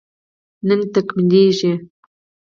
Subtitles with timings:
[0.67, 1.73] نن تکميلېږي